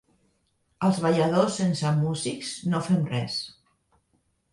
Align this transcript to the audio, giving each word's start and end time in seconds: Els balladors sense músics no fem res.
Els 0.85 1.01
balladors 1.03 1.57
sense 1.61 1.91
músics 1.97 2.55
no 2.73 2.81
fem 2.87 3.05
res. 3.13 3.37